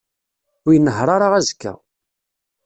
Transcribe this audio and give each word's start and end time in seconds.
Ur 0.65 0.71
inehheṛ 0.77 1.09
ara 1.15 1.27
azekka. 1.37 1.73